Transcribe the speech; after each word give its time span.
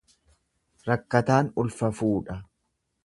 Rakkataan 0.87 1.53
ulfa 1.65 1.91
fuudha. 2.01 2.39